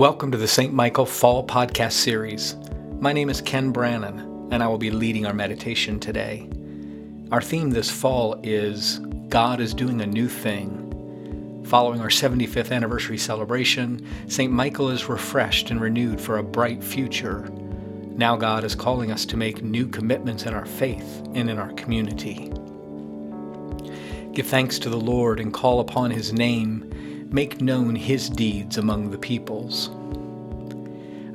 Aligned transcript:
Welcome 0.00 0.32
to 0.32 0.38
the 0.38 0.48
St. 0.48 0.72
Michael 0.72 1.04
Fall 1.04 1.46
Podcast 1.46 1.92
Series. 1.92 2.56
My 3.00 3.12
name 3.12 3.28
is 3.28 3.42
Ken 3.42 3.70
Brannon, 3.70 4.48
and 4.50 4.62
I 4.62 4.66
will 4.66 4.78
be 4.78 4.90
leading 4.90 5.26
our 5.26 5.34
meditation 5.34 6.00
today. 6.00 6.48
Our 7.30 7.42
theme 7.42 7.68
this 7.68 7.90
fall 7.90 8.40
is 8.42 8.98
God 9.28 9.60
is 9.60 9.74
doing 9.74 10.00
a 10.00 10.06
new 10.06 10.26
thing. 10.26 11.62
Following 11.66 12.00
our 12.00 12.08
75th 12.08 12.72
anniversary 12.72 13.18
celebration, 13.18 14.02
St. 14.26 14.50
Michael 14.50 14.88
is 14.88 15.10
refreshed 15.10 15.70
and 15.70 15.78
renewed 15.78 16.18
for 16.18 16.38
a 16.38 16.42
bright 16.42 16.82
future. 16.82 17.46
Now 18.16 18.36
God 18.36 18.64
is 18.64 18.74
calling 18.74 19.12
us 19.12 19.26
to 19.26 19.36
make 19.36 19.62
new 19.62 19.86
commitments 19.86 20.46
in 20.46 20.54
our 20.54 20.64
faith 20.64 21.20
and 21.34 21.50
in 21.50 21.58
our 21.58 21.74
community. 21.74 22.50
Give 24.32 24.46
thanks 24.46 24.78
to 24.78 24.88
the 24.88 24.96
Lord 24.96 25.40
and 25.40 25.52
call 25.52 25.80
upon 25.80 26.10
his 26.10 26.32
name 26.32 26.90
make 27.32 27.60
known 27.60 27.94
his 27.94 28.28
deeds 28.28 28.76
among 28.76 29.10
the 29.10 29.18
peoples. 29.18 29.88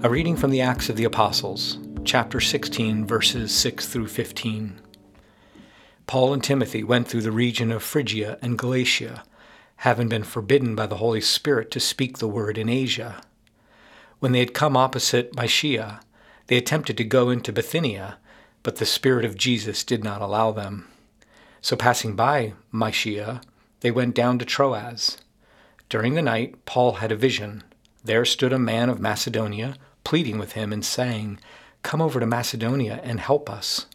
A 0.04 0.10
reading 0.10 0.36
from 0.36 0.52
the 0.52 0.60
Acts 0.60 0.90
of 0.90 0.98
the 0.98 1.06
Apostles, 1.06 1.78
chapter 2.04 2.42
16, 2.42 3.06
verses 3.06 3.56
6 3.56 3.88
through 3.88 4.08
15. 4.08 4.82
Paul 6.06 6.34
and 6.34 6.44
Timothy 6.44 6.84
went 6.84 7.08
through 7.08 7.22
the 7.22 7.32
region 7.32 7.72
of 7.72 7.82
Phrygia 7.82 8.38
and 8.42 8.58
Galatia, 8.58 9.24
having 9.78 10.10
been 10.10 10.26
forbidden 10.26 10.76
by 10.76 10.86
the 10.86 10.98
Holy 10.98 11.22
Spirit 11.22 11.72
to 11.72 11.80
speak 11.80 12.18
the 12.18 12.28
word 12.28 12.58
in 12.58 12.68
Asia. 12.68 13.22
When 14.20 14.34
they 14.34 14.40
had 14.40 14.54
come 14.54 14.76
opposite 14.76 15.34
Mysia, 15.34 16.02
they 16.48 16.58
attempted 16.58 16.98
to 16.98 17.06
go 17.06 17.30
into 17.30 17.54
Bithynia, 17.54 18.18
but 18.64 18.76
the 18.76 18.86
Spirit 18.86 19.24
of 19.24 19.38
Jesus 19.38 19.82
did 19.86 20.04
not 20.04 20.22
allow 20.22 20.52
them. 20.52 20.90
So 21.62 21.78
passing 21.78 22.18
by 22.18 22.52
Mysia, 22.74 23.40
they 23.80 23.92
went 23.92 24.14
down 24.14 24.40
to 24.40 24.46
Troas. 24.46 25.20
During 25.90 26.16
the 26.16 26.22
night, 26.22 26.66
Paul 26.66 26.94
had 26.94 27.12
a 27.12 27.16
vision. 27.16 27.64
There 28.04 28.26
stood 28.26 28.54
a 28.54 28.60
man 28.60 28.90
of 28.90 29.00
Macedonia, 29.00 29.76
pleading 30.04 30.38
with 30.40 30.54
him 30.54 30.74
and 30.74 30.84
saying, 30.84 31.40
Come 31.84 32.02
over 32.02 32.20
to 32.20 32.26
Macedonia 32.26 33.00
and 33.04 33.20
help 33.20 33.50
us. 33.50 33.86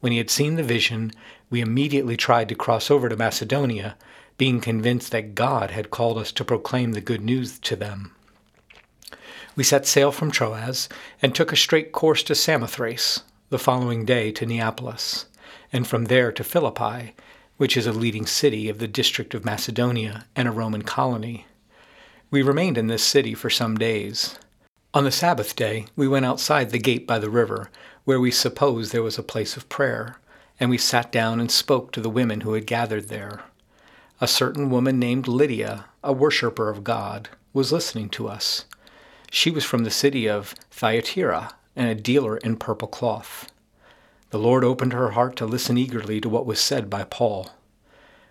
When 0.00 0.12
he 0.12 0.18
had 0.18 0.30
seen 0.30 0.56
the 0.56 0.62
vision, 0.62 1.12
we 1.50 1.60
immediately 1.60 2.16
tried 2.16 2.48
to 2.48 2.54
cross 2.54 2.90
over 2.90 3.08
to 3.08 3.16
Macedonia, 3.16 3.96
being 4.38 4.60
convinced 4.60 5.12
that 5.12 5.34
God 5.34 5.70
had 5.70 5.90
called 5.90 6.16
us 6.16 6.32
to 6.32 6.44
proclaim 6.44 6.92
the 6.92 7.02
good 7.02 7.20
news 7.20 7.58
to 7.58 7.76
them. 7.76 8.14
We 9.54 9.64
set 9.64 9.86
sail 9.86 10.12
from 10.12 10.30
Troas 10.30 10.88
and 11.20 11.34
took 11.34 11.52
a 11.52 11.56
straight 11.56 11.92
course 11.92 12.22
to 12.24 12.34
Samothrace, 12.34 13.22
the 13.50 13.58
following 13.58 14.06
day 14.06 14.32
to 14.32 14.46
Neapolis, 14.46 15.26
and 15.70 15.86
from 15.86 16.06
there 16.06 16.32
to 16.32 16.44
Philippi 16.44 17.14
which 17.60 17.76
is 17.76 17.86
a 17.86 17.92
leading 17.92 18.24
city 18.24 18.70
of 18.70 18.78
the 18.78 18.88
district 18.88 19.34
of 19.34 19.44
Macedonia 19.44 20.24
and 20.34 20.48
a 20.48 20.50
Roman 20.50 20.80
colony. 20.80 21.44
We 22.30 22.40
remained 22.40 22.78
in 22.78 22.86
this 22.86 23.04
city 23.04 23.34
for 23.34 23.50
some 23.50 23.76
days. 23.76 24.38
On 24.94 25.04
the 25.04 25.10
Sabbath 25.10 25.54
day, 25.54 25.84
we 25.94 26.08
went 26.08 26.24
outside 26.24 26.70
the 26.70 26.78
gate 26.78 27.06
by 27.06 27.18
the 27.18 27.28
river, 27.28 27.70
where 28.04 28.18
we 28.18 28.30
supposed 28.30 28.92
there 28.92 29.02
was 29.02 29.18
a 29.18 29.22
place 29.22 29.58
of 29.58 29.68
prayer, 29.68 30.16
and 30.58 30.70
we 30.70 30.78
sat 30.78 31.12
down 31.12 31.38
and 31.38 31.50
spoke 31.50 31.92
to 31.92 32.00
the 32.00 32.08
women 32.08 32.40
who 32.40 32.54
had 32.54 32.66
gathered 32.66 33.08
there. 33.08 33.42
A 34.22 34.26
certain 34.26 34.70
woman 34.70 34.98
named 34.98 35.28
Lydia, 35.28 35.84
a 36.02 36.14
worshipper 36.14 36.70
of 36.70 36.82
God, 36.82 37.28
was 37.52 37.72
listening 37.72 38.08
to 38.08 38.26
us. 38.26 38.64
She 39.30 39.50
was 39.50 39.66
from 39.66 39.84
the 39.84 39.90
city 39.90 40.26
of 40.26 40.54
Thyatira 40.70 41.50
and 41.76 41.90
a 41.90 41.94
dealer 41.94 42.38
in 42.38 42.56
purple 42.56 42.88
cloth. 42.88 43.52
The 44.30 44.38
Lord 44.38 44.62
opened 44.62 44.92
her 44.92 45.10
heart 45.10 45.34
to 45.36 45.46
listen 45.46 45.76
eagerly 45.76 46.20
to 46.20 46.28
what 46.28 46.46
was 46.46 46.60
said 46.60 46.88
by 46.88 47.02
Paul. 47.02 47.50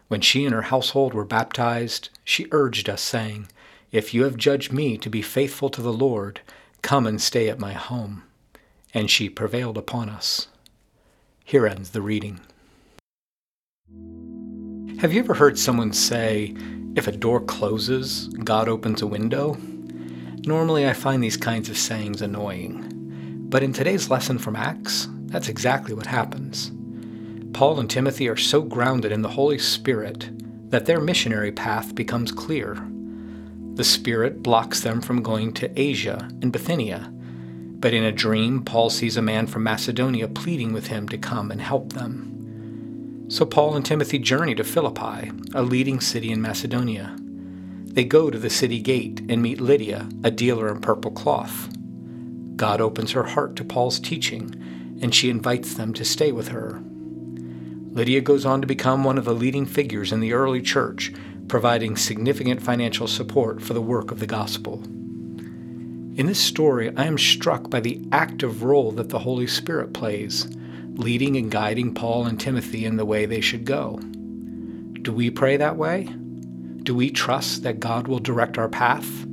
When 0.07 0.21
she 0.21 0.45
and 0.45 0.55
her 0.55 0.63
household 0.63 1.13
were 1.13 1.25
baptized, 1.25 2.09
she 2.23 2.47
urged 2.51 2.89
us, 2.89 3.01
saying, 3.01 3.47
If 3.91 4.13
you 4.13 4.23
have 4.23 4.37
judged 4.37 4.71
me 4.71 4.97
to 4.97 5.09
be 5.09 5.21
faithful 5.21 5.69
to 5.69 5.81
the 5.81 5.91
Lord, 5.91 6.39
come 6.81 7.05
and 7.05 7.21
stay 7.21 7.49
at 7.49 7.59
my 7.59 7.73
home. 7.73 8.23
And 8.93 9.11
she 9.11 9.29
prevailed 9.29 9.77
upon 9.77 10.09
us. 10.09 10.47
Here 11.43 11.67
ends 11.67 11.89
the 11.89 12.01
reading. 12.01 12.39
Have 14.99 15.11
you 15.11 15.19
ever 15.19 15.33
heard 15.33 15.59
someone 15.59 15.91
say, 15.91 16.55
If 16.95 17.07
a 17.07 17.11
door 17.11 17.41
closes, 17.41 18.29
God 18.29 18.69
opens 18.69 19.01
a 19.01 19.07
window? 19.07 19.57
Normally, 20.45 20.87
I 20.87 20.93
find 20.93 21.21
these 21.21 21.37
kinds 21.37 21.69
of 21.69 21.77
sayings 21.77 22.21
annoying. 22.21 23.47
But 23.49 23.63
in 23.63 23.73
today's 23.73 24.09
lesson 24.09 24.39
from 24.39 24.55
Acts, 24.55 25.08
that's 25.29 25.49
exactly 25.49 25.93
what 25.93 26.07
happens. 26.07 26.71
Paul 27.53 27.79
and 27.79 27.89
Timothy 27.89 28.27
are 28.29 28.37
so 28.37 28.61
grounded 28.61 29.11
in 29.11 29.21
the 29.21 29.29
Holy 29.29 29.57
Spirit 29.57 30.29
that 30.69 30.85
their 30.85 30.99
missionary 30.99 31.51
path 31.51 31.95
becomes 31.95 32.31
clear. 32.31 32.85
The 33.73 33.83
Spirit 33.83 34.43
blocks 34.43 34.81
them 34.81 35.01
from 35.01 35.23
going 35.23 35.53
to 35.53 35.79
Asia 35.79 36.27
and 36.41 36.51
Bithynia, 36.51 37.11
but 37.79 37.93
in 37.93 38.03
a 38.03 38.11
dream, 38.11 38.63
Paul 38.63 38.89
sees 38.89 39.17
a 39.17 39.21
man 39.21 39.47
from 39.47 39.63
Macedonia 39.63 40.27
pleading 40.27 40.73
with 40.73 40.87
him 40.87 41.07
to 41.09 41.17
come 41.17 41.49
and 41.49 41.61
help 41.61 41.93
them. 41.93 43.25
So 43.29 43.45
Paul 43.45 43.75
and 43.75 43.85
Timothy 43.85 44.19
journey 44.19 44.55
to 44.55 44.63
Philippi, 44.63 45.31
a 45.53 45.61
leading 45.61 45.99
city 45.99 46.31
in 46.31 46.41
Macedonia. 46.41 47.15
They 47.19 48.03
go 48.03 48.29
to 48.29 48.37
the 48.37 48.49
city 48.49 48.79
gate 48.79 49.21
and 49.29 49.41
meet 49.41 49.61
Lydia, 49.61 50.09
a 50.23 50.31
dealer 50.31 50.69
in 50.69 50.81
purple 50.81 51.11
cloth. 51.11 51.69
God 52.55 52.81
opens 52.81 53.11
her 53.11 53.23
heart 53.23 53.55
to 53.55 53.63
Paul's 53.63 53.99
teaching 53.99 54.55
and 55.01 55.13
she 55.13 55.29
invites 55.29 55.73
them 55.73 55.93
to 55.93 56.05
stay 56.05 56.31
with 56.31 56.49
her. 56.49 56.81
Lydia 57.91 58.21
goes 58.21 58.45
on 58.45 58.61
to 58.61 58.67
become 58.67 59.03
one 59.03 59.17
of 59.17 59.25
the 59.25 59.33
leading 59.33 59.65
figures 59.65 60.11
in 60.11 60.19
the 60.19 60.33
early 60.33 60.61
church, 60.61 61.11
providing 61.47 61.97
significant 61.97 62.61
financial 62.61 63.07
support 63.07 63.61
for 63.61 63.73
the 63.73 63.81
work 63.81 64.11
of 64.11 64.19
the 64.19 64.27
gospel. 64.27 64.83
In 66.19 66.25
this 66.25 66.39
story, 66.39 66.95
I 66.95 67.05
am 67.05 67.17
struck 67.17 67.69
by 67.69 67.79
the 67.79 68.01
active 68.11 68.63
role 68.63 68.91
that 68.91 69.09
the 69.09 69.19
Holy 69.19 69.47
Spirit 69.47 69.93
plays, 69.93 70.47
leading 70.93 71.37
and 71.37 71.49
guiding 71.49 71.93
Paul 71.93 72.25
and 72.25 72.39
Timothy 72.39 72.85
in 72.85 72.97
the 72.97 73.05
way 73.05 73.25
they 73.25 73.41
should 73.41 73.65
go. 73.65 73.99
Do 75.01 75.13
we 75.13 75.29
pray 75.29 75.57
that 75.57 75.77
way? 75.77 76.03
Do 76.83 76.93
we 76.93 77.09
trust 77.09 77.63
that 77.63 77.79
God 77.79 78.07
will 78.07 78.19
direct 78.19 78.57
our 78.57 78.69
path? 78.69 79.25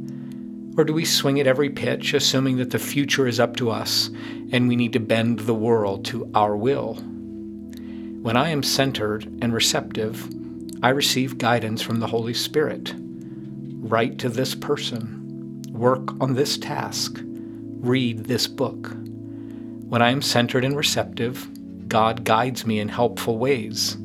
Or 0.77 0.85
do 0.85 0.93
we 0.93 1.05
swing 1.05 1.41
at 1.41 1.47
every 1.47 1.71
pitch, 1.71 2.13
assuming 2.13 2.59
that 2.59 2.71
the 2.71 2.79
future 2.79 3.27
is 3.27 3.41
up 3.41 3.57
to 3.57 3.71
us 3.71 4.11
and 4.53 4.69
we 4.69 4.77
need 4.77 4.93
to 4.93 5.01
bend 5.01 5.41
the 5.41 5.55
world 5.55 6.05
to 6.07 6.31
our 6.35 6.57
will? 6.57 6.95
When 8.23 8.37
I 8.37 8.51
am 8.51 8.63
centered 8.63 9.25
and 9.41 9.55
receptive, 9.55 10.29
I 10.83 10.91
receive 10.91 11.39
guidance 11.39 11.81
from 11.81 12.01
the 12.01 12.07
Holy 12.07 12.35
Spirit. 12.35 12.95
Write 12.99 14.19
to 14.19 14.29
this 14.29 14.55
person, 14.55 15.63
work 15.71 16.21
on 16.21 16.35
this 16.35 16.59
task, 16.59 17.21
read 17.23 18.27
this 18.27 18.47
book. 18.47 18.95
When 19.89 20.03
I 20.03 20.11
am 20.11 20.21
centered 20.21 20.65
and 20.65 20.77
receptive, 20.77 21.49
God 21.89 22.25
guides 22.25 22.67
me 22.67 22.81
in 22.81 22.89
helpful 22.89 23.39
ways. 23.39 23.97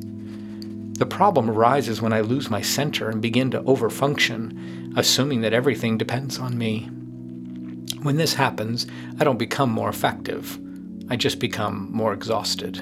The 0.92 1.06
problem 1.06 1.50
arises 1.50 2.00
when 2.00 2.12
I 2.12 2.20
lose 2.20 2.50
my 2.50 2.60
center 2.60 3.08
and 3.08 3.20
begin 3.20 3.50
to 3.52 3.62
overfunction, 3.62 4.96
assuming 4.96 5.40
that 5.40 5.52
everything 5.52 5.98
depends 5.98 6.38
on 6.38 6.58
me. 6.58 6.90
When 8.02 8.16
this 8.16 8.34
happens, 8.34 8.86
I 9.18 9.24
don't 9.24 9.38
become 9.38 9.70
more 9.70 9.88
effective. 9.88 10.58
I 11.08 11.16
just 11.16 11.38
become 11.38 11.90
more 11.92 12.12
exhausted. 12.12 12.80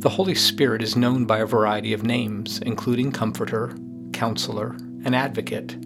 The 0.00 0.08
Holy 0.10 0.34
Spirit 0.34 0.82
is 0.82 0.96
known 0.96 1.24
by 1.24 1.38
a 1.38 1.46
variety 1.46 1.92
of 1.92 2.02
names, 2.02 2.58
including 2.60 3.12
Comforter, 3.12 3.74
Counselor, 4.12 4.76
and 5.04 5.16
Advocate. 5.16 5.76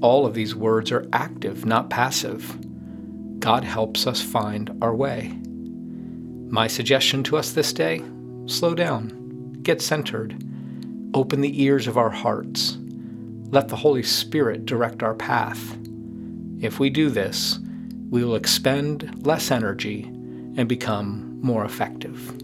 All 0.00 0.26
of 0.26 0.34
these 0.34 0.54
words 0.54 0.90
are 0.92 1.08
active, 1.12 1.64
not 1.64 1.90
passive. 1.90 2.58
God 3.40 3.64
helps 3.64 4.06
us 4.06 4.20
find 4.20 4.76
our 4.82 4.94
way. 4.94 5.38
My 6.48 6.66
suggestion 6.66 7.22
to 7.24 7.36
us 7.36 7.52
this 7.52 7.72
day 7.72 8.02
slow 8.46 8.74
down, 8.74 9.23
get 9.64 9.82
centered, 9.82 10.36
Open 11.14 11.42
the 11.42 11.62
ears 11.62 11.86
of 11.86 11.96
our 11.96 12.10
hearts. 12.10 12.76
Let 13.52 13.68
the 13.68 13.76
Holy 13.76 14.02
Spirit 14.02 14.66
direct 14.66 15.00
our 15.04 15.14
path. 15.14 15.78
If 16.60 16.80
we 16.80 16.90
do 16.90 17.08
this, 17.08 17.60
we 18.10 18.24
will 18.24 18.34
expend 18.34 19.24
less 19.24 19.52
energy 19.52 20.02
and 20.56 20.68
become 20.68 21.38
more 21.40 21.64
effective. 21.64 22.36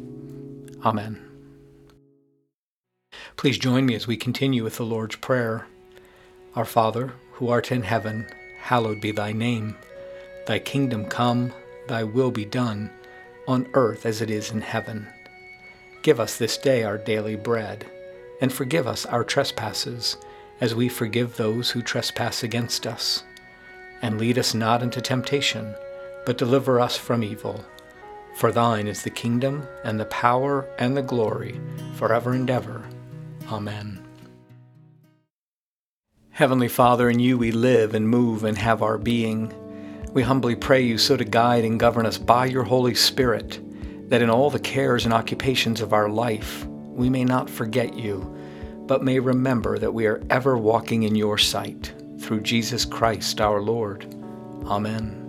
Amen. 0.85 1.21
Please 3.37 3.59
join 3.59 3.87
me 3.87 3.97
as 3.97 4.07
we 4.07 4.17
continue 4.17 4.63
with 4.63 4.77
the 4.77 4.85
Lord's 4.85 5.17
Prayer. 5.17 5.67
Our 6.55 6.65
Father, 6.65 7.13
who 7.33 7.49
art 7.49 7.73
in 7.73 7.83
heaven, 7.83 8.25
hallowed 8.61 9.01
be 9.01 9.11
thy 9.11 9.33
name. 9.33 9.77
Thy 10.47 10.61
kingdom 10.61 11.07
come, 11.07 11.53
thy 11.89 12.05
will 12.05 12.31
be 12.31 12.45
done, 12.45 12.89
on 13.49 13.67
earth 13.75 14.07
as 14.07 14.21
it 14.21 14.31
is 14.31 14.53
in 14.53 14.61
heaven. 14.61 15.09
Give 16.03 16.19
us 16.19 16.39
this 16.39 16.57
day 16.57 16.83
our 16.83 16.99
daily 16.99 17.37
bread 17.37 17.87
and 18.41 18.53
forgive 18.53 18.87
us 18.87 19.05
our 19.07 19.23
trespasses, 19.23 20.17
as 20.61 20.75
we 20.75 20.89
forgive 20.89 21.37
those 21.37 21.71
who 21.71 21.83
trespass 21.83 22.43
against 22.43 22.87
us. 22.87 23.23
And 24.03 24.19
lead 24.19 24.39
us 24.39 24.55
not 24.55 24.83
into 24.83 25.01
temptation, 25.01 25.75
but 26.25 26.39
deliver 26.39 26.81
us 26.81 26.97
from 26.97 27.23
evil. 27.23 27.65
For 28.37 28.51
thine 28.51 28.87
is 28.87 29.03
the 29.03 29.11
kingdom, 29.11 29.67
and 29.85 30.01
the 30.01 30.07
power, 30.07 30.67
and 30.79 30.97
the 30.97 31.03
glory, 31.03 31.61
forever 31.97 32.33
and 32.33 32.49
ever. 32.49 32.83
Amen. 33.51 34.03
Heavenly 36.31 36.69
Father, 36.69 37.11
in 37.11 37.19
you 37.19 37.37
we 37.37 37.53
live 37.53 37.95
and 37.95 38.09
move 38.09 38.45
and 38.45 38.57
have 38.57 38.83
our 38.83 38.97
being. 38.97 39.53
We 40.15 40.23
humbly 40.23 40.57
pray 40.57 40.81
you 40.81 40.97
so 40.97 41.19
to 41.19 41.25
guide 41.25 41.65
and 41.65 41.79
govern 41.79 42.07
us 42.07 42.17
by 42.17 42.47
your 42.47 42.65
Holy 42.65 42.95
Spirit, 42.95 43.61
that 44.11 44.23
in 44.23 44.29
all 44.29 44.51
the 44.51 44.59
cares 44.59 45.05
and 45.05 45.15
occupations 45.15 45.81
of 45.81 45.93
our 45.93 46.09
life 46.09 46.67
we 46.67 47.09
may 47.09 47.25
not 47.25 47.49
forget 47.49 47.95
you, 47.95 48.21
but 48.87 49.03
may 49.03 49.19
remember 49.19 49.79
that 49.79 49.95
we 49.95 50.07
are 50.07 50.23
ever 50.29 50.59
walking 50.59 51.05
in 51.05 51.15
your 51.15 51.39
sight. 51.39 51.95
Through 52.19 52.43
Jesus 52.43 52.85
Christ 52.85 53.41
our 53.41 53.63
Lord. 53.63 54.05
Amen. 54.67 55.20